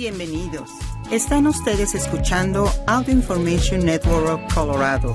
[0.00, 0.70] Bienvenidos.
[1.10, 5.14] Están ustedes escuchando Audio Information Network Colorado.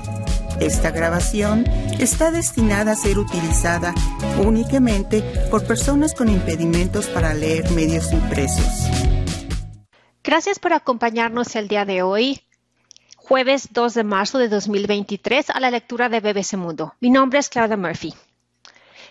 [0.60, 1.66] Esta grabación
[1.98, 3.96] está destinada a ser utilizada
[4.46, 8.68] únicamente por personas con impedimentos para leer medios impresos.
[10.24, 12.42] Gracias por acompañarnos el día de hoy,
[13.16, 16.94] jueves 2 de marzo de 2023, a la lectura de BBC Mundo.
[17.00, 18.14] Mi nombre es Claudia Murphy.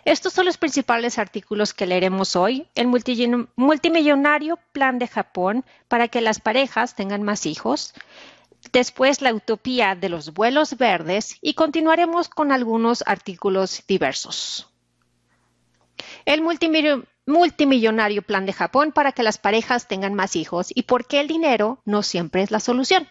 [0.05, 2.69] Estos son los principales artículos que leeremos hoy.
[2.75, 7.95] El multimillonario plan de Japón para que las parejas tengan más hijos.
[8.73, 14.69] Después la utopía de los vuelos verdes y continuaremos con algunos artículos diversos.
[16.27, 16.43] El
[17.27, 21.29] multimillonario plan de Japón para que las parejas tengan más hijos y por qué el
[21.29, 23.09] dinero no siempre es la solución.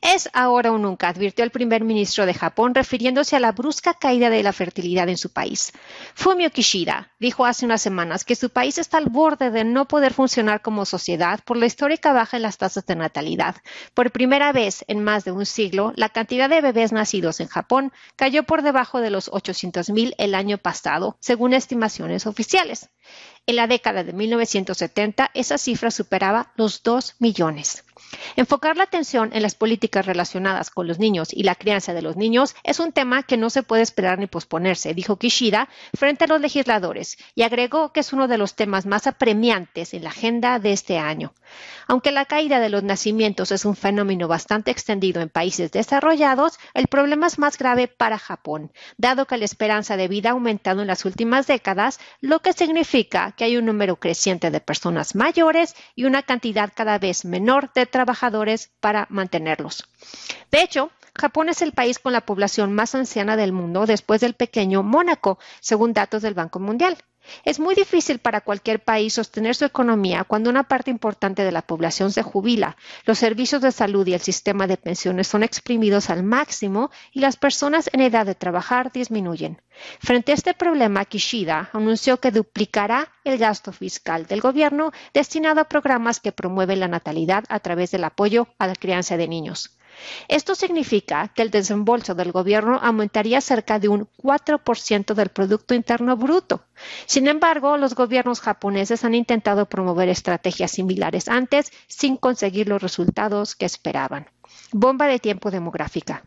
[0.00, 4.30] Es ahora o nunca, advirtió el primer ministro de Japón, refiriéndose a la brusca caída
[4.30, 5.72] de la fertilidad en su país.
[6.14, 10.14] Fumio Kishida dijo hace unas semanas que su país está al borde de no poder
[10.14, 13.56] funcionar como sociedad por la histórica baja en las tasas de natalidad.
[13.92, 17.92] Por primera vez en más de un siglo, la cantidad de bebés nacidos en Japón
[18.16, 22.88] cayó por debajo de los 800.000 el año pasado, según estimaciones oficiales.
[23.46, 27.84] En la década de 1970, esa cifra superaba los 2 millones.
[28.36, 32.16] Enfocar la atención en las políticas relacionadas con los niños y la crianza de los
[32.16, 36.28] niños es un tema que no se puede esperar ni posponerse, dijo Kishida frente a
[36.28, 40.58] los legisladores, y agregó que es uno de los temas más apremiantes en la agenda
[40.58, 41.32] de este año.
[41.86, 46.86] Aunque la caída de los nacimientos es un fenómeno bastante extendido en países desarrollados, el
[46.86, 50.86] problema es más grave para Japón, dado que la esperanza de vida ha aumentado en
[50.86, 56.04] las últimas décadas, lo que significa que hay un número creciente de personas mayores y
[56.04, 57.99] una cantidad cada vez menor de trabajadores
[58.80, 59.88] para mantenerlos.
[60.50, 64.34] De hecho, Japón es el país con la población más anciana del mundo después del
[64.34, 66.96] pequeño Mónaco, según datos del Banco Mundial.
[67.44, 71.62] Es muy difícil para cualquier país sostener su economía cuando una parte importante de la
[71.62, 76.22] población se jubila, los servicios de salud y el sistema de pensiones son exprimidos al
[76.22, 79.60] máximo y las personas en edad de trabajar disminuyen.
[80.00, 85.68] Frente a este problema, Kishida anunció que duplicará el gasto fiscal del gobierno destinado a
[85.68, 89.76] programas que promueven la natalidad a través del apoyo a la crianza de niños.
[90.28, 96.16] Esto significa que el desembolso del gobierno aumentaría cerca de un 4% del Producto Interno
[96.16, 96.64] Bruto.
[97.06, 103.54] Sin embargo, los gobiernos japoneses han intentado promover estrategias similares antes sin conseguir los resultados
[103.54, 104.26] que esperaban.
[104.72, 106.24] Bomba de tiempo demográfica.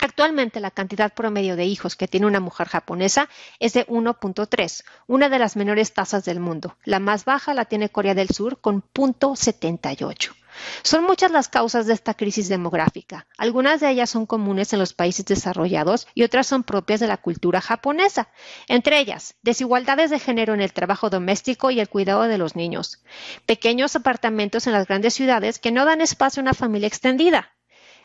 [0.00, 3.28] Actualmente la cantidad promedio de hijos que tiene una mujer japonesa
[3.58, 6.76] es de 1.3, una de las menores tasas del mundo.
[6.84, 10.37] La más baja la tiene Corea del Sur con 0.78.
[10.82, 13.26] Son muchas las causas de esta crisis demográfica.
[13.36, 17.16] Algunas de ellas son comunes en los países desarrollados y otras son propias de la
[17.16, 18.28] cultura japonesa.
[18.66, 23.02] Entre ellas, desigualdades de género en el trabajo doméstico y el cuidado de los niños.
[23.46, 27.52] Pequeños apartamentos en las grandes ciudades que no dan espacio a una familia extendida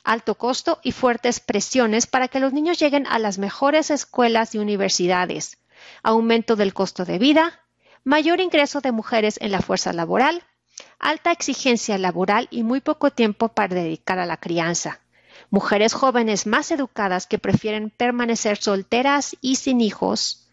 [0.03, 4.57] alto costo y fuertes presiones para que los niños lleguen a las mejores escuelas y
[4.57, 5.57] universidades,
[6.03, 7.61] aumento del costo de vida,
[8.03, 10.43] mayor ingreso de mujeres en la fuerza laboral,
[11.03, 15.01] alta exigencia laboral y muy poco tiempo para dedicar a la crianza.
[15.49, 20.49] Mujeres jóvenes más educadas que prefieren permanecer solteras y sin hijos.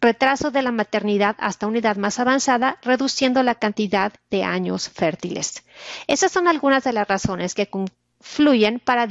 [0.00, 5.64] Retraso de la maternidad hasta una edad más avanzada, reduciendo la cantidad de años fértiles.
[6.06, 9.08] Esas son algunas de las razones que confluyen para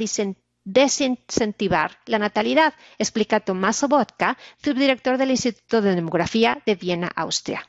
[0.64, 7.68] desincentivar la natalidad, explica Tomás Sobotka, subdirector del Instituto de Demografía de Viena, Austria.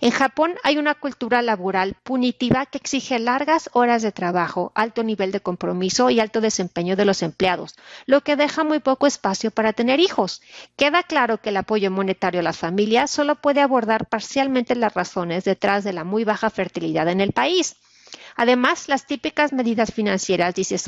[0.00, 5.32] En Japón hay una cultura laboral punitiva que exige largas horas de trabajo, alto nivel
[5.32, 7.74] de compromiso y alto desempeño de los empleados,
[8.06, 10.40] lo que deja muy poco espacio para tener hijos.
[10.76, 15.44] Queda claro que el apoyo monetario a las familias solo puede abordar parcialmente las razones
[15.44, 17.76] detrás de la muy baja fertilidad en el país.
[18.36, 20.78] Además, las típicas medidas financieras, dice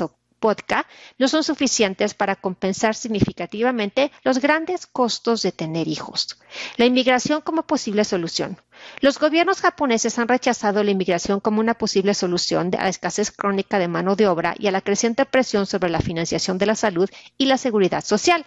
[0.41, 0.87] Vodka
[1.19, 6.39] no son suficientes para compensar significativamente los grandes costos de tener hijos.
[6.77, 8.57] La inmigración como posible solución.
[8.99, 13.77] Los gobiernos japoneses han rechazado la inmigración como una posible solución a la escasez crónica
[13.79, 17.09] de mano de obra y a la creciente presión sobre la financiación de la salud
[17.37, 18.45] y la seguridad social.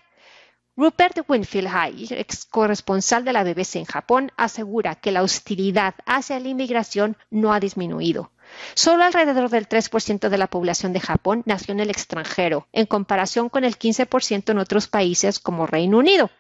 [0.77, 6.41] Rupert Winfield High, ex corresponsal de la BBC en Japón, asegura que la hostilidad hacia
[6.41, 8.33] la inmigración no ha disminuido.
[8.75, 13.49] Solo alrededor del 3% de la población de Japón nació en el extranjero, en comparación
[13.49, 16.31] con el 15% en otros países como Reino Unido.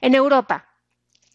[0.00, 0.68] En Europa,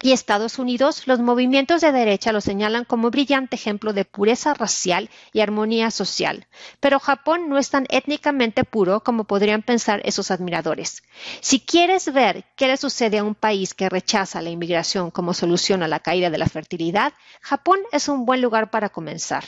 [0.04, 5.10] y Estados Unidos, los movimientos de derecha lo señalan como brillante ejemplo de pureza racial
[5.31, 6.46] y armonía social.
[6.81, 11.04] Pero Japón no es tan étnicamente puro como podrían pensar esos admiradores.
[11.40, 15.84] Si quieres ver qué le sucede a un país que rechaza la inmigración como solución
[15.84, 19.46] a la caída de la fertilidad, Japón es un buen lugar para comenzar.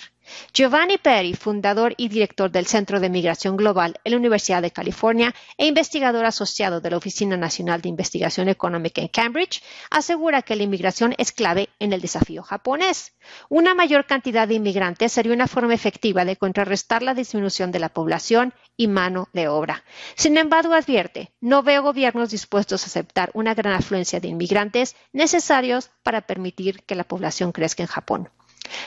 [0.54, 5.34] Giovanni Perry, fundador y director del Centro de Migración Global en la Universidad de California
[5.58, 10.64] e investigador asociado de la Oficina Nacional de Investigación Económica en Cambridge, asegura que la
[10.64, 13.14] inmigración es clave en el desafío japonés.
[13.50, 17.90] Una mayor cantidad de inmigrantes sería una forma efectiva de contrarrestar la disminución de la
[17.90, 19.84] población y mano de obra.
[20.16, 25.92] Sin embargo, advierte, no veo gobiernos dispuestos a aceptar una gran afluencia de inmigrantes necesarios
[26.04, 28.30] para permitir que la población crezca en Japón.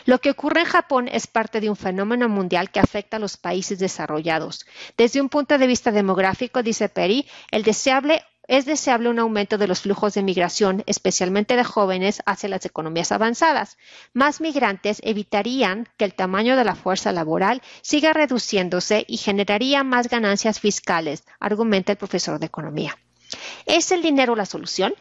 [0.05, 3.37] Lo que ocurre en Japón es parte de un fenómeno mundial que afecta a los
[3.37, 4.67] países desarrollados.
[4.97, 7.65] Desde un punto de vista demográfico, dice Perry, el
[8.49, 13.13] es deseable un aumento de los flujos de migración, especialmente de jóvenes, hacia las economías
[13.13, 13.77] avanzadas.
[14.15, 20.09] Más migrantes evitarían que el tamaño de la fuerza laboral siga reduciéndose y generaría más
[20.09, 22.97] ganancias fiscales, argumenta el profesor de economía.
[23.67, 24.95] ¿Es el dinero la solución?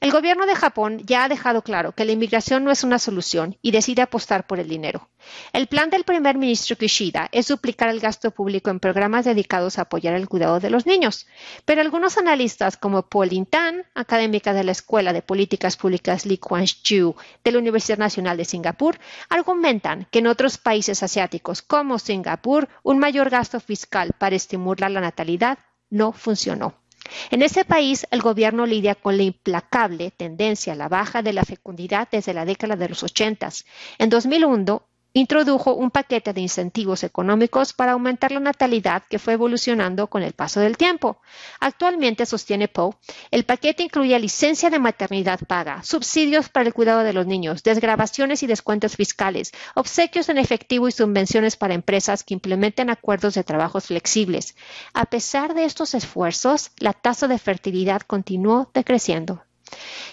[0.00, 3.56] El gobierno de Japón ya ha dejado claro que la inmigración no es una solución
[3.62, 5.08] y decide apostar por el dinero.
[5.52, 9.82] El plan del primer ministro Kishida es duplicar el gasto público en programas dedicados a
[9.82, 11.26] apoyar el cuidado de los niños.
[11.64, 16.66] Pero algunos analistas, como Pauline Tan, académica de la Escuela de Políticas Públicas Lee Kuan
[16.66, 18.98] Yew de la Universidad Nacional de Singapur,
[19.28, 25.00] argumentan que en otros países asiáticos como Singapur, un mayor gasto fiscal para estimular la
[25.00, 25.58] natalidad
[25.90, 26.83] no funcionó.
[27.30, 31.44] En ese país, el gobierno lidia con la implacable tendencia a la baja de la
[31.44, 33.50] fecundidad desde la década de los 80.
[33.98, 34.82] En 2001,
[35.14, 40.32] introdujo un paquete de incentivos económicos para aumentar la natalidad que fue evolucionando con el
[40.32, 41.20] paso del tiempo.
[41.60, 42.94] Actualmente, sostiene Poe,
[43.30, 48.42] el paquete incluye licencia de maternidad paga, subsidios para el cuidado de los niños, desgrabaciones
[48.42, 53.86] y descuentos fiscales, obsequios en efectivo y subvenciones para empresas que implementen acuerdos de trabajos
[53.86, 54.56] flexibles.
[54.94, 59.44] A pesar de estos esfuerzos, la tasa de fertilidad continuó decreciendo.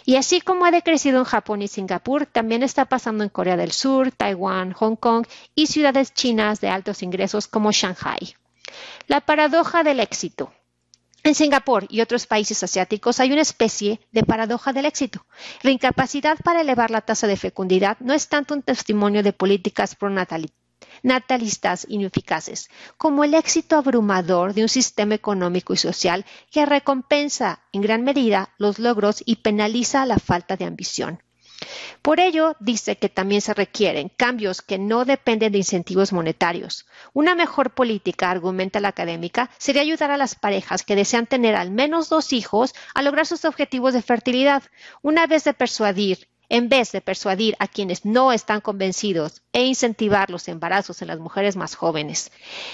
[0.05, 3.71] Y así como ha decrecido en Japón y Singapur, también está pasando en Corea del
[3.71, 5.25] Sur, Taiwán, Hong Kong
[5.55, 8.35] y ciudades chinas de altos ingresos como Shanghai.
[9.07, 10.53] La paradoja del éxito.
[11.23, 15.25] En Singapur y otros países asiáticos hay una especie de paradoja del éxito.
[15.61, 19.95] La incapacidad para elevar la tasa de fecundidad no es tanto un testimonio de políticas
[19.95, 20.60] pronatalistas
[21.03, 27.81] natalistas ineficaces, como el éxito abrumador de un sistema económico y social que recompensa en
[27.81, 31.21] gran medida los logros y penaliza la falta de ambición.
[32.01, 36.88] Por ello, dice que también se requieren cambios que no dependen de incentivos monetarios.
[37.13, 41.69] Una mejor política, argumenta la académica, sería ayudar a las parejas que desean tener al
[41.69, 44.63] menos dos hijos a lograr sus objetivos de fertilidad,
[45.03, 50.30] una vez de persuadir en vez de persuadir a quienes no están convencidos e incentivar
[50.30, 52.30] los embarazos en las mujeres más jóvenes.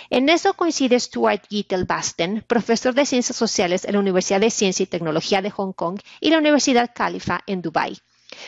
[0.09, 4.81] En eso coincide Stuart Gittel Basten, profesor de Ciencias Sociales en la Universidad de Ciencia
[4.81, 7.99] y Tecnología de Hong Kong y la Universidad Califa en Dubái.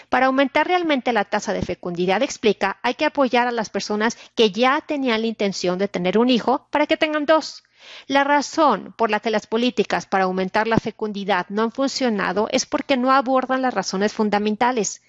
[0.09, 4.49] Para aumentar realmente la tasa de fecundidad, explica, hay que apoyar a las personas que
[4.49, 7.63] ya tenían la intención de tener un hijo para que tengan dos.
[8.07, 12.65] La razón por la que las políticas para aumentar la fecundidad no han funcionado es
[12.65, 15.01] porque no abordan las razones fundamentales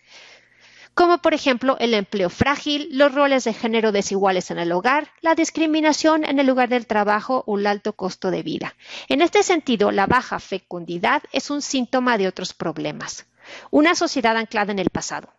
[1.00, 5.35] como por ejemplo el empleo frágil, los roles de género desiguales en el hogar, la
[5.35, 8.75] discriminación en el lugar del trabajo o el alto costo de vida.
[9.08, 13.25] En este sentido, la baja fecundidad es un síntoma de otros problemas.
[13.70, 15.32] Una sociedad anclada en el pasado.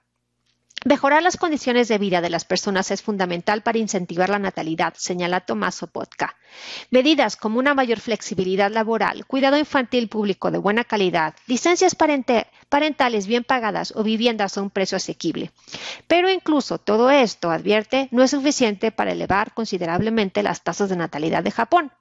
[0.83, 5.41] Mejorar las condiciones de vida de las personas es fundamental para incentivar la natalidad, señala
[5.41, 6.37] Tomás Sopotka.
[6.89, 12.47] Medidas como una mayor flexibilidad laboral, cuidado infantil público de buena calidad, licencias parentales
[13.27, 15.51] bien pagadas o viviendas a un precio asequible.
[16.07, 21.43] Pero incluso todo esto, advierte, no es suficiente para elevar considerablemente las tasas de natalidad
[21.43, 21.91] de Japón.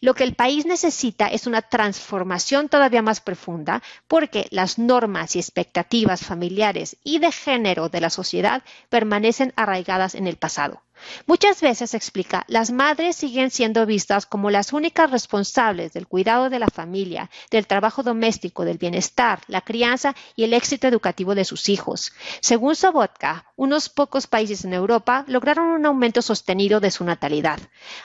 [0.00, 5.38] Lo que el país necesita es una transformación todavía más profunda porque las normas y
[5.38, 10.82] expectativas familiares y de género de la sociedad permanecen arraigadas en el pasado.
[11.26, 16.58] Muchas veces, explica, las madres siguen siendo vistas como las únicas responsables del cuidado de
[16.58, 21.68] la familia, del trabajo doméstico, del bienestar, la crianza y el éxito educativo de sus
[21.68, 22.12] hijos.
[22.40, 27.58] Según Sobotka, unos pocos países en Europa lograron un aumento sostenido de su natalidad.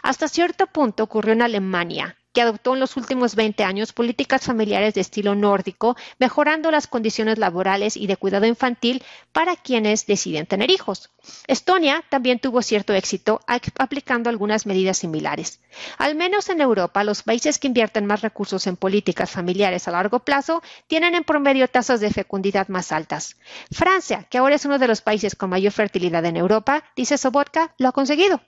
[0.03, 4.93] Hasta cierto punto ocurrió en Alemania, que adoptó en los últimos 20 años políticas familiares
[4.93, 9.01] de estilo nórdico, mejorando las condiciones laborales y de cuidado infantil
[9.31, 11.11] para quienes deciden tener hijos.
[11.47, 13.39] Estonia también tuvo cierto éxito
[13.77, 15.61] aplicando algunas medidas similares.
[15.97, 20.19] Al menos en Europa, los países que invierten más recursos en políticas familiares a largo
[20.19, 23.37] plazo tienen en promedio tasas de fecundidad más altas.
[23.71, 27.73] Francia, que ahora es uno de los países con mayor fertilidad en Europa, dice Sobotka,
[27.77, 28.41] lo ha conseguido.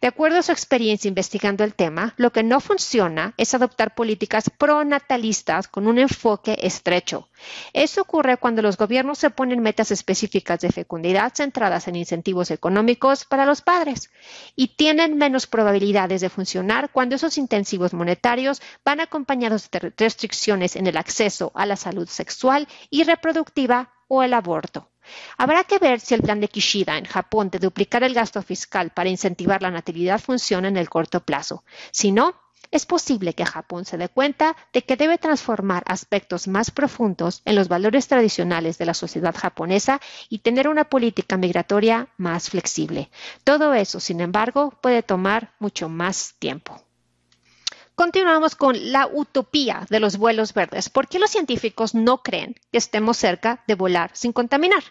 [0.00, 4.50] De acuerdo a su experiencia investigando el tema, lo que no funciona es adoptar políticas
[4.50, 7.28] pronatalistas con un enfoque estrecho.
[7.72, 13.24] Eso ocurre cuando los gobiernos se ponen metas específicas de fecundidad centradas en incentivos económicos
[13.24, 14.10] para los padres
[14.56, 20.86] y tienen menos probabilidades de funcionar cuando esos intensivos monetarios van acompañados de restricciones en
[20.86, 24.91] el acceso a la salud sexual y reproductiva o el aborto.
[25.36, 28.90] Habrá que ver si el plan de Kishida en Japón de duplicar el gasto fiscal
[28.90, 31.64] para incentivar la natalidad funciona en el corto plazo.
[31.90, 32.34] Si no,
[32.70, 37.54] es posible que Japón se dé cuenta de que debe transformar aspectos más profundos en
[37.54, 43.10] los valores tradicionales de la sociedad japonesa y tener una política migratoria más flexible.
[43.44, 46.80] Todo eso, sin embargo, puede tomar mucho más tiempo.
[47.94, 50.88] Continuamos con la utopía de los vuelos verdes.
[50.88, 54.82] ¿Por qué los científicos no creen que estemos cerca de volar sin contaminar?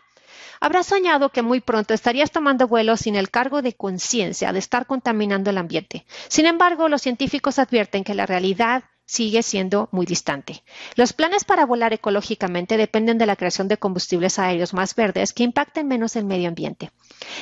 [0.60, 4.86] Habrás soñado que muy pronto estarías tomando vuelo sin el cargo de conciencia de estar
[4.86, 6.06] contaminando el ambiente.
[6.28, 10.64] Sin embargo, los científicos advierten que la realidad sigue siendo muy distante.
[10.96, 15.44] Los planes para volar ecológicamente dependen de la creación de combustibles aéreos más verdes que
[15.44, 16.92] impacten menos el medio ambiente.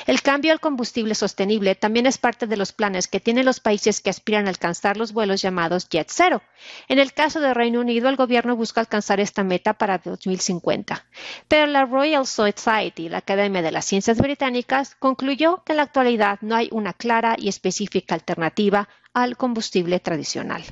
[0.08, 4.02] El cambio al combustible sostenible también es parte de los planes que tienen los países
[4.02, 6.42] que aspiran a alcanzar los vuelos llamados Jet Zero.
[6.88, 11.06] En el caso de Reino Unido, el gobierno busca alcanzar esta meta para 2050.
[11.48, 16.40] Pero la Royal Society, la Academia de las Ciencias Británicas, concluyó que en la actualidad
[16.42, 20.64] no hay una clara y específica alternativa al combustible tradicional.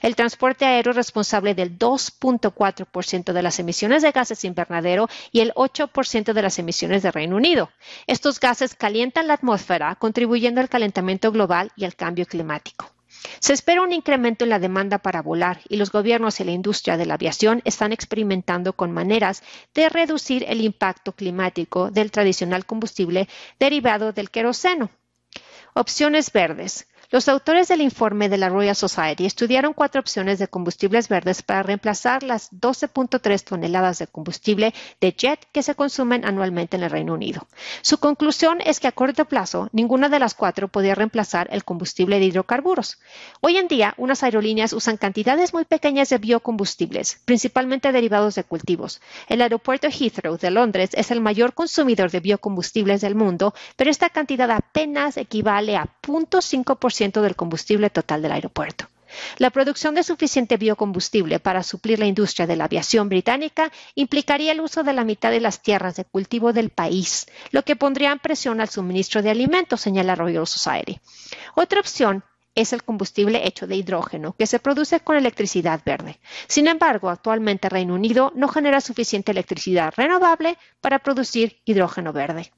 [0.00, 5.52] El transporte aéreo es responsable del 2.4% de las emisiones de gases invernadero y el
[5.54, 7.70] 8% de las emisiones de Reino Unido.
[8.06, 12.90] Estos gases calientan la atmósfera, contribuyendo al calentamiento global y al cambio climático.
[13.40, 16.96] Se espera un incremento en la demanda para volar y los gobiernos y la industria
[16.96, 19.42] de la aviación están experimentando con maneras
[19.74, 23.28] de reducir el impacto climático del tradicional combustible
[23.60, 24.90] derivado del queroseno.
[25.74, 26.88] Opciones verdes.
[27.12, 31.62] Los autores del informe de la Royal Society estudiaron cuatro opciones de combustibles verdes para
[31.62, 37.12] reemplazar las 12.3 toneladas de combustible de jet que se consumen anualmente en el Reino
[37.12, 37.46] Unido.
[37.82, 42.18] Su conclusión es que a corto plazo ninguna de las cuatro podía reemplazar el combustible
[42.18, 42.98] de hidrocarburos.
[43.42, 49.02] Hoy en día, unas aerolíneas usan cantidades muy pequeñas de biocombustibles, principalmente derivados de cultivos.
[49.28, 54.08] El aeropuerto Heathrow de Londres es el mayor consumidor de biocombustibles del mundo, pero esta
[54.08, 58.86] cantidad apenas equivale a 0.5% del combustible total del aeropuerto.
[59.38, 64.60] La producción de suficiente biocombustible para suplir la industria de la aviación británica implicaría el
[64.60, 68.20] uso de la mitad de las tierras de cultivo del país, lo que pondría en
[68.20, 71.00] presión al suministro de alimentos, señala Royal Society.
[71.54, 76.18] Otra opción es el combustible hecho de hidrógeno, que se produce con electricidad verde.
[76.48, 82.52] Sin embargo, actualmente Reino Unido no genera suficiente electricidad renovable para producir hidrógeno verde.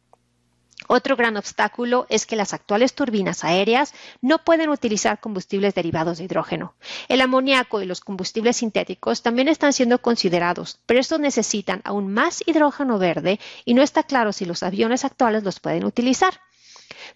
[0.87, 6.25] Otro gran obstáculo es que las actuales turbinas aéreas no pueden utilizar combustibles derivados de
[6.25, 6.75] hidrógeno.
[7.09, 12.43] El amoníaco y los combustibles sintéticos también están siendo considerados, pero estos necesitan aún más
[12.47, 16.41] hidrógeno verde y no está claro si los aviones actuales los pueden utilizar.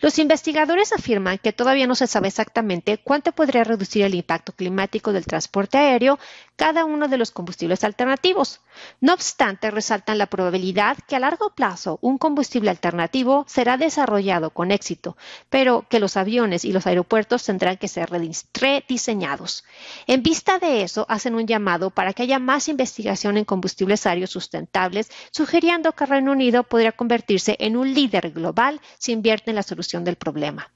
[0.01, 5.13] Los investigadores afirman que todavía no se sabe exactamente cuánto podría reducir el impacto climático
[5.13, 6.19] del transporte aéreo
[6.57, 8.61] cada uno de los combustibles alternativos.
[9.01, 14.71] No obstante, resaltan la probabilidad que a largo plazo un combustible alternativo será desarrollado con
[14.71, 15.17] éxito,
[15.51, 19.65] pero que los aviones y los aeropuertos tendrán que ser rediseñados.
[20.07, 24.31] En vista de eso, hacen un llamado para que haya más investigación en combustibles aéreos
[24.31, 29.63] sustentables, sugiriendo que Reino Unido podría convertirse en un líder global si invierte en la
[29.79, 30.73] solución del problema.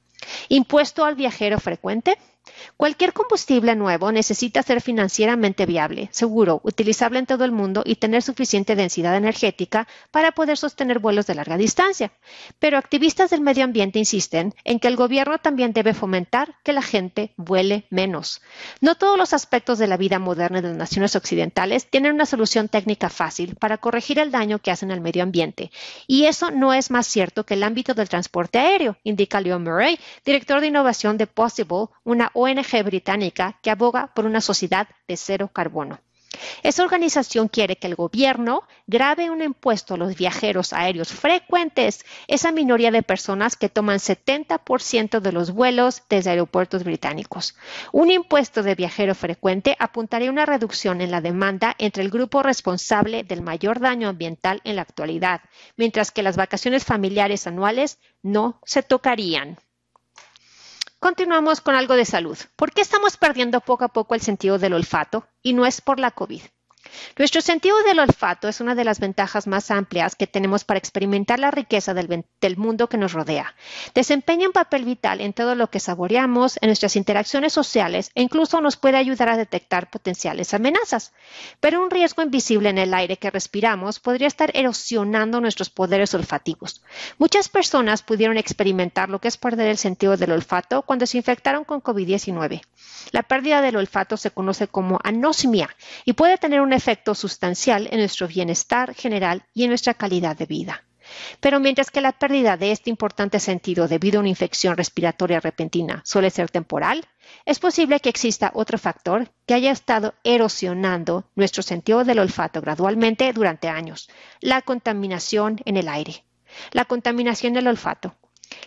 [0.48, 2.16] Impuesto al viajero frecuente.
[2.76, 8.22] Cualquier combustible nuevo necesita ser financieramente viable, seguro, utilizable en todo el mundo y tener
[8.22, 12.12] suficiente densidad energética para poder sostener vuelos de larga distancia.
[12.58, 16.82] Pero activistas del medio ambiente insisten en que el gobierno también debe fomentar que la
[16.82, 18.42] gente vuele menos.
[18.80, 22.68] No todos los aspectos de la vida moderna de las naciones occidentales tienen una solución
[22.68, 25.70] técnica fácil para corregir el daño que hacen al medio ambiente.
[26.06, 29.98] Y eso no es más cierto que el ámbito del transporte aéreo, indica Leon Murray,
[30.24, 32.51] director de innovación de Possible, una ONG
[32.84, 36.00] británica que aboga por una sociedad de cero carbono.
[36.62, 42.52] Esa organización quiere que el gobierno grave un impuesto a los viajeros aéreos frecuentes, esa
[42.52, 47.54] minoría de personas que toman 70% de los vuelos desde aeropuertos británicos.
[47.92, 52.42] Un impuesto de viajero frecuente apuntaría a una reducción en la demanda entre el grupo
[52.42, 55.42] responsable del mayor daño ambiental en la actualidad,
[55.76, 59.58] mientras que las vacaciones familiares anuales no se tocarían.
[61.02, 62.38] Continuamos con algo de salud.
[62.54, 65.26] ¿Por qué estamos perdiendo poco a poco el sentido del olfato?
[65.42, 66.42] Y no es por la COVID.
[67.16, 71.38] Nuestro sentido del olfato es una de las ventajas más amplias que tenemos para experimentar
[71.38, 72.24] la riqueza del,
[72.56, 73.54] mundo que nos rodea.
[73.94, 78.60] Desempeña un papel vital en todo lo que saboreamos, en nuestras interacciones sociales e incluso
[78.60, 81.12] nos puede ayudar a detectar potenciales amenazas.
[81.60, 86.82] Pero un riesgo invisible en el aire que respiramos podría estar erosionando nuestros poderes olfativos.
[87.18, 91.64] Muchas personas pudieron experimentar lo que es perder el sentido del olfato cuando se infectaron
[91.64, 92.62] con COVID-19.
[93.10, 95.74] La pérdida del olfato se conoce como anosmia
[96.04, 100.46] y puede tener un efecto sustancial en nuestro bienestar general y en nuestra calidad de
[100.46, 100.84] vida.
[101.40, 106.00] Pero mientras que la pérdida de este importante sentido debido a una infección respiratoria repentina
[106.04, 107.06] suele ser temporal,
[107.44, 113.32] es posible que exista otro factor que haya estado erosionando nuestro sentido del olfato gradualmente
[113.32, 114.08] durante años,
[114.40, 116.24] la contaminación en el aire.
[116.70, 118.14] La contaminación del olfato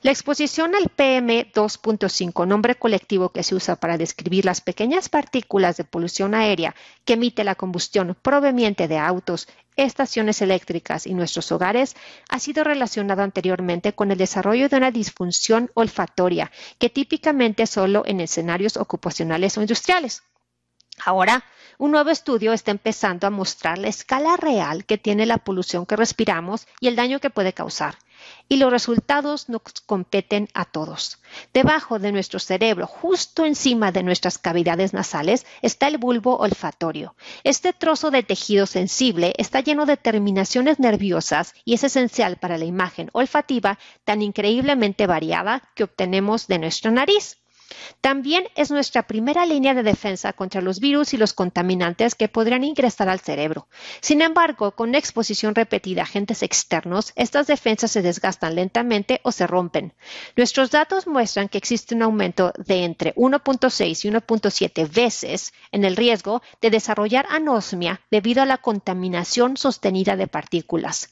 [0.01, 5.83] la exposición al PM2.5, nombre colectivo que se usa para describir las pequeñas partículas de
[5.83, 6.75] polución aérea
[7.05, 11.95] que emite la combustión proveniente de autos, estaciones eléctricas y nuestros hogares,
[12.29, 18.21] ha sido relacionado anteriormente con el desarrollo de una disfunción olfatoria que típicamente solo en
[18.21, 20.23] escenarios ocupacionales o industriales.
[21.03, 21.43] Ahora,
[21.77, 25.96] un nuevo estudio está empezando a mostrar la escala real que tiene la polución que
[25.96, 27.98] respiramos y el daño que puede causar
[28.48, 31.20] y los resultados nos competen a todos.
[31.53, 37.15] Debajo de nuestro cerebro, justo encima de nuestras cavidades nasales, está el bulbo olfatorio.
[37.44, 42.65] Este trozo de tejido sensible está lleno de terminaciones nerviosas y es esencial para la
[42.65, 47.38] imagen olfativa tan increíblemente variada que obtenemos de nuestra nariz.
[48.01, 52.63] También es nuestra primera línea de defensa contra los virus y los contaminantes que podrían
[52.63, 53.67] ingresar al cerebro.
[54.01, 59.48] Sin embargo, con exposición repetida a agentes externos, estas defensas se desgastan lentamente o se
[59.48, 59.93] rompen.
[60.36, 65.95] Nuestros datos muestran que existe un aumento de entre 1.6 y 1.7 veces en el
[65.95, 71.10] riesgo de desarrollar anosmia debido a la contaminación sostenida de partículas.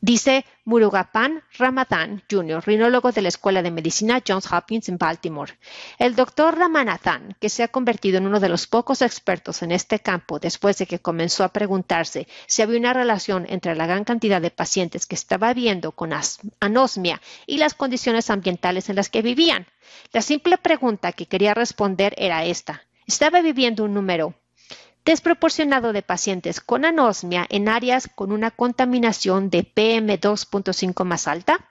[0.00, 5.58] Dice Murugapan Ramadhan Jr., rinólogo de la Escuela de Medicina Johns Hopkins en Baltimore.
[5.98, 10.00] El doctor Ramanathan, que se ha convertido en uno de los pocos expertos en este
[10.00, 14.40] campo después de que comenzó a preguntarse si había una relación entre la gran cantidad
[14.40, 16.12] de pacientes que estaba viendo con
[16.60, 19.66] anosmia y las condiciones ambientales en las que vivían.
[20.12, 22.82] La simple pregunta que quería responder era esta.
[23.06, 24.34] ¿Estaba viviendo un número
[25.04, 31.68] desproporcionado de pacientes con anosmia en áreas con una contaminación de PM2.5 más alta?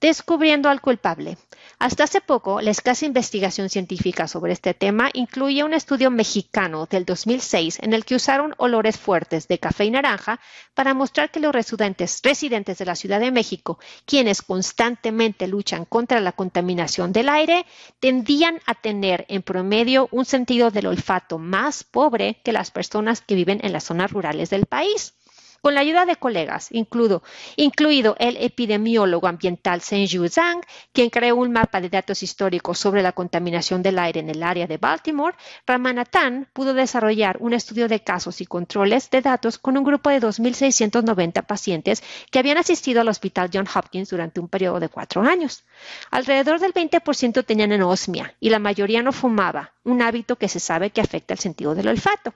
[0.00, 1.38] Descubriendo al culpable.
[1.78, 7.04] Hasta hace poco, la escasa investigación científica sobre este tema incluía un estudio mexicano del
[7.04, 10.40] 2006 en el que usaron olores fuertes de café y naranja
[10.72, 16.20] para mostrar que los residentes, residentes de la Ciudad de México, quienes constantemente luchan contra
[16.20, 17.66] la contaminación del aire,
[18.00, 23.34] tendían a tener en promedio un sentido del olfato más pobre que las personas que
[23.34, 25.15] viven en las zonas rurales del país.
[25.66, 30.60] Con la ayuda de colegas, incluido, el epidemiólogo ambiental Senju Zhang,
[30.92, 34.68] quien creó un mapa de datos históricos sobre la contaminación del aire en el área
[34.68, 35.34] de Baltimore,
[35.66, 40.20] Ramanathan pudo desarrollar un estudio de casos y controles de datos con un grupo de
[40.20, 42.00] 2.690 pacientes
[42.30, 45.64] que habían asistido al Hospital John Hopkins durante un periodo de cuatro años.
[46.12, 50.90] Alrededor del 20% tenían anosmia y la mayoría no fumaba, un hábito que se sabe
[50.90, 52.34] que afecta el sentido del olfato.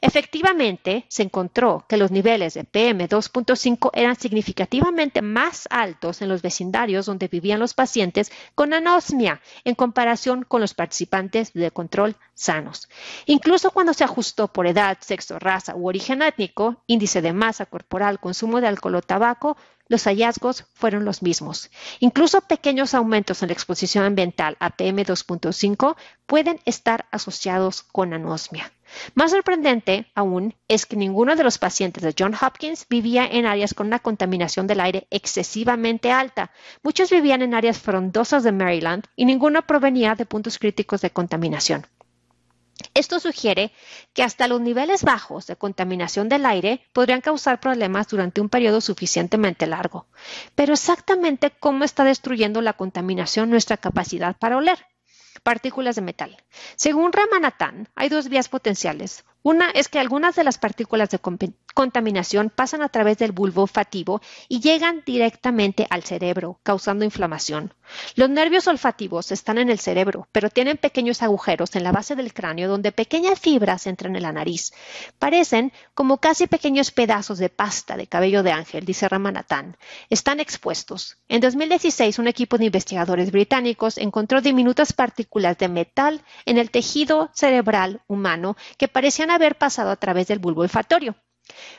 [0.00, 7.06] Efectivamente, se encontró que los niveles de PM2.5 eran significativamente más altos en los vecindarios
[7.06, 12.88] donde vivían los pacientes con anosmia en comparación con los participantes de control sanos.
[13.26, 18.18] Incluso cuando se ajustó por edad, sexo, raza u origen étnico, índice de masa corporal,
[18.18, 21.70] consumo de alcohol o tabaco, los hallazgos fueron los mismos.
[22.00, 25.96] Incluso pequeños aumentos en la exposición ambiental a PM2.5
[26.26, 28.72] pueden estar asociados con anosmia.
[29.14, 33.74] Más sorprendente aún es que ninguno de los pacientes de John Hopkins vivía en áreas
[33.74, 36.50] con una contaminación del aire excesivamente alta.
[36.82, 41.86] Muchos vivían en áreas frondosas de Maryland y ninguno provenía de puntos críticos de contaminación.
[42.94, 43.72] Esto sugiere
[44.12, 48.80] que hasta los niveles bajos de contaminación del aire podrían causar problemas durante un periodo
[48.80, 50.06] suficientemente largo.
[50.54, 54.86] Pero exactamente cómo está destruyendo la contaminación nuestra capacidad para oler.
[55.42, 56.36] Partículas de metal.
[56.76, 59.24] Según Ramanathan, hay dos vías potenciales.
[59.42, 61.18] Una es que algunas de las partículas de
[61.74, 67.74] contaminación pasan a través del bulbo olfativo y llegan directamente al cerebro, causando inflamación.
[68.14, 72.32] Los nervios olfativos están en el cerebro, pero tienen pequeños agujeros en la base del
[72.32, 74.72] cráneo donde pequeñas fibras entran en la nariz.
[75.18, 79.76] Parecen como casi pequeños pedazos de pasta de cabello de ángel, dice Ramanathan.
[80.08, 81.18] Están expuestos.
[81.28, 87.30] En 2016, un equipo de investigadores británicos encontró diminutas partículas de metal en el tejido
[87.34, 91.16] cerebral humano que parecían haber pasado a través del bulbo olfatorio.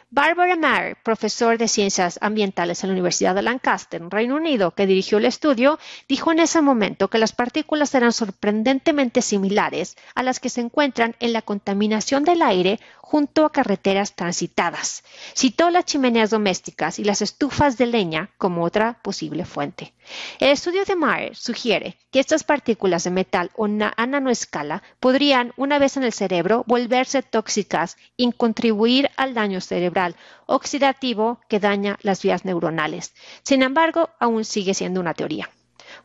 [0.10, 5.18] Barbara Maher, profesor de ciencias ambientales en la Universidad de Lancaster, Reino Unido, que dirigió
[5.18, 10.50] el estudio, dijo en ese momento que las partículas eran sorprendentemente similares a las que
[10.50, 15.04] se encuentran en la contaminación del aire junto a carreteras transitadas.
[15.36, 19.94] Citó las chimeneas domésticas y las estufas de leña como otra posible fuente.
[20.40, 23.52] El estudio de Maher sugiere que estas partículas de metal
[23.98, 30.16] a nanoescala podrían, una vez en el cerebro, volverse tóxicas y contribuir al daño cerebral
[30.46, 33.14] oxidativo que daña las vías neuronales.
[33.44, 35.50] Sin embargo, aún sigue siendo una teoría.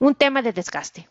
[0.00, 1.08] Un tema de desgaste.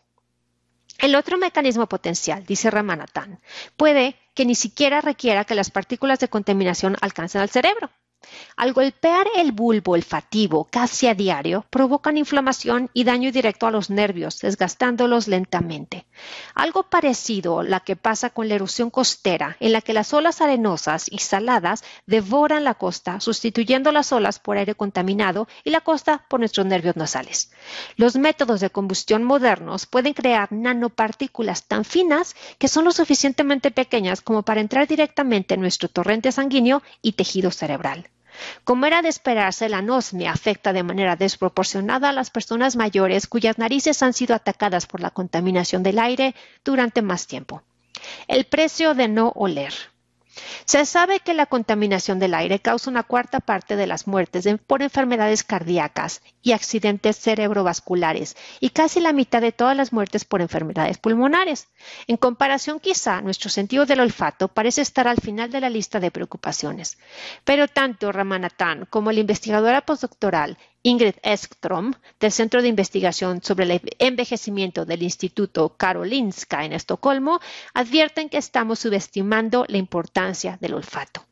[0.98, 3.40] El otro mecanismo potencial, dice Ramanathan,
[3.76, 7.90] puede que ni siquiera requiera que las partículas de contaminación alcancen al cerebro.
[8.58, 13.88] Al golpear el bulbo olfativo casi a diario, provocan inflamación y daño directo a los
[13.88, 16.06] nervios, desgastándolos lentamente.
[16.56, 20.40] Algo parecido a lo que pasa con la erosión costera, en la que las olas
[20.40, 26.26] arenosas y saladas devoran la costa, sustituyendo las olas por aire contaminado y la costa
[26.28, 27.52] por nuestros nervios nasales.
[27.96, 34.20] Los métodos de combustión modernos pueden crear nanopartículas tan finas que son lo suficientemente pequeñas
[34.20, 38.10] como para entrar directamente en nuestro torrente sanguíneo y tejido cerebral.
[38.64, 43.58] Como era de esperarse, la anosmia afecta de manera desproporcionada a las personas mayores cuyas
[43.58, 47.62] narices han sido atacadas por la contaminación del aire durante más tiempo.
[48.26, 49.74] El precio de no oler.
[50.64, 54.82] Se sabe que la contaminación del aire causa una cuarta parte de las muertes por
[54.82, 60.98] enfermedades cardíacas y accidentes cerebrovasculares y casi la mitad de todas las muertes por enfermedades
[60.98, 61.68] pulmonares.
[62.06, 66.10] En comparación, quizá nuestro sentido del olfato parece estar al final de la lista de
[66.10, 66.98] preocupaciones.
[67.44, 73.80] Pero tanto Ramanathan como la investigadora postdoctoral Ingrid Ekstrom, del Centro de Investigación sobre el
[73.98, 77.40] Envejecimiento del Instituto Karolinska en Estocolmo,
[77.74, 81.24] advierten que estamos subestimando la importancia del olfato.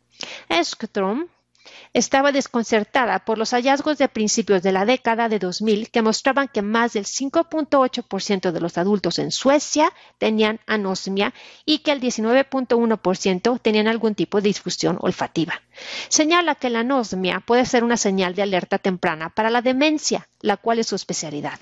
[1.93, 6.63] Estaba desconcertada por los hallazgos de principios de la década de 2000 que mostraban que
[6.63, 11.33] más del 5.8% de los adultos en Suecia tenían anosmia
[11.65, 15.63] y que el 19.1% tenían algún tipo de disfunción olfativa.
[16.09, 20.57] Señala que la anosmia puede ser una señal de alerta temprana para la demencia, la
[20.57, 21.59] cual es su especialidad.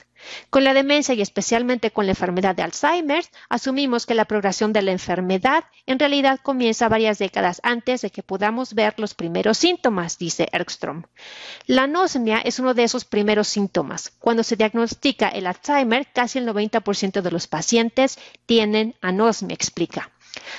[0.51, 4.83] Con la demencia y especialmente con la enfermedad de Alzheimer, asumimos que la progresión de
[4.83, 10.19] la enfermedad en realidad comienza varias décadas antes de que podamos ver los primeros síntomas,
[10.19, 11.05] dice Erkstrom.
[11.67, 14.13] La anosmia es uno de esos primeros síntomas.
[14.19, 20.11] Cuando se diagnostica el Alzheimer, casi el 90% de los pacientes tienen anosmia, explica.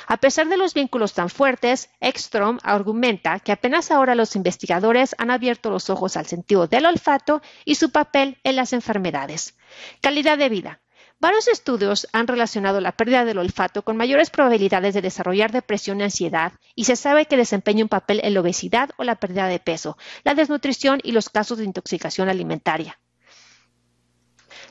[0.08, 5.32] A pesar de los vínculos tan fuertes, Ekstrom argumenta que apenas ahora los investigadores han
[5.32, 9.56] abierto los ojos al sentido del olfato y su papel en las enfermedades.
[10.02, 10.82] Calidad de vida.
[11.20, 16.04] Varios estudios han relacionado la pérdida del olfato con mayores probabilidades de desarrollar depresión y
[16.04, 19.60] ansiedad, y se sabe que desempeña un papel en la obesidad o la pérdida de
[19.60, 23.00] peso, la desnutrición y los casos de intoxicación alimentaria.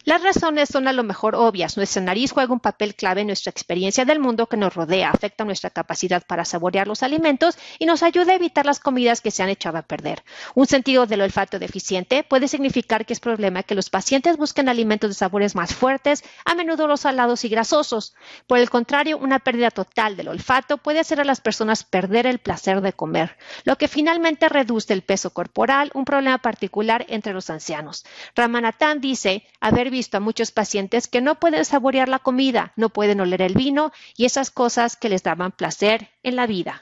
[0.04, 1.78] Las razones son a lo mejor obvias.
[1.78, 5.46] Nuestra nariz juega un papel clave en nuestra experiencia del mundo que nos rodea, afecta
[5.46, 9.42] nuestra capacidad para saborear los alimentos y nos ayuda a evitar las comidas que se
[9.42, 10.22] han echado a perder.
[10.54, 15.08] Un sentido del olfato deficiente puede significar que es problema que los pacientes busquen alimentos
[15.08, 18.14] de sabores más fuertes, a menudo los salados y grasosos.
[18.46, 22.40] Por el contrario, una pérdida total del olfato puede hacer a las personas perder el
[22.40, 27.48] placer de comer, lo que finalmente reduce el peso corporal, un problema particular entre los
[27.48, 28.04] ancianos.
[28.36, 33.20] Ramanathan dice haber visto a muchos pacientes que no pueden saborear la comida, no pueden
[33.20, 36.80] oler el vino y esas cosas que les daban placer en la vida.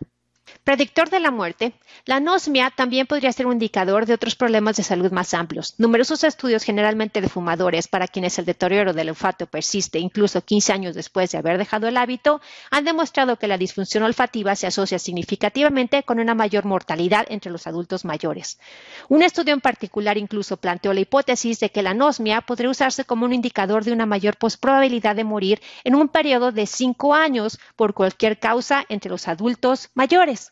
[0.64, 1.72] Predictor de la muerte,
[2.06, 5.74] la anosmia también podría ser un indicador de otros problemas de salud más amplios.
[5.78, 10.94] Numerosos estudios, generalmente de fumadores, para quienes el deterioro del olfato persiste incluso 15 años
[10.94, 16.04] después de haber dejado el hábito, han demostrado que la disfunción olfativa se asocia significativamente
[16.04, 18.60] con una mayor mortalidad entre los adultos mayores.
[19.08, 23.24] Un estudio en particular incluso planteó la hipótesis de que la anosmia podría usarse como
[23.24, 27.94] un indicador de una mayor probabilidad de morir en un periodo de 5 años por
[27.94, 30.51] cualquier causa entre los adultos mayores.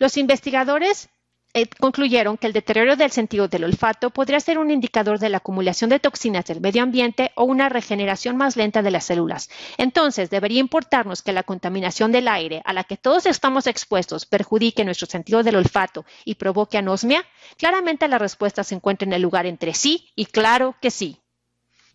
[0.00, 1.10] Los investigadores
[1.52, 5.36] eh, concluyeron que el deterioro del sentido del olfato podría ser un indicador de la
[5.36, 9.50] acumulación de toxinas del medio ambiente o una regeneración más lenta de las células.
[9.76, 14.86] Entonces, ¿debería importarnos que la contaminación del aire a la que todos estamos expuestos perjudique
[14.86, 17.22] nuestro sentido del olfato y provoque anosmia?
[17.58, 21.18] Claramente la respuesta se encuentra en el lugar entre sí y claro que sí.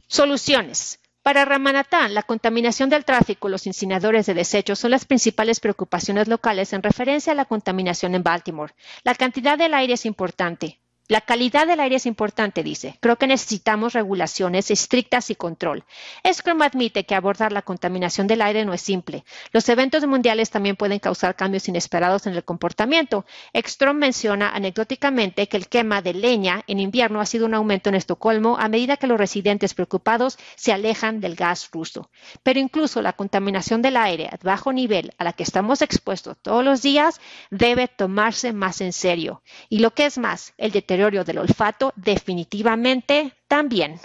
[0.05, 0.99] Soluciones.
[1.25, 6.27] Para Ramanathan, la contaminación del tráfico y los incineradores de desechos son las principales preocupaciones
[6.27, 8.75] locales en referencia a la contaminación en Baltimore.
[9.03, 12.97] La cantidad del aire es importante, La calidad del aire es importante, dice.
[12.99, 15.83] Creo que necesitamos regulaciones estrictas y control.
[16.31, 19.23] Scrum admite que abordar la contaminación del aire no es simple.
[19.51, 23.25] Los eventos mundiales también pueden causar cambios inesperados en el comportamiento.
[23.53, 27.95] Ekstrom menciona anecdóticamente que el quema de leña en invierno ha sido un aumento en
[27.95, 32.09] Estocolmo a medida que los residentes preocupados se alejan del gas ruso.
[32.41, 36.63] Pero incluso la contaminación del aire a bajo nivel a la que estamos expuestos todos
[36.63, 37.19] los días
[37.51, 39.41] debe tomarse más en serio.
[39.69, 43.99] Y lo que es más, el del olfato definitivamente también.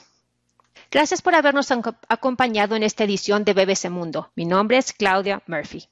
[0.90, 1.70] Gracias por habernos
[2.08, 4.32] acompañado en esta edición de BBC Mundo.
[4.34, 5.84] Mi nombre es Claudia Murphy.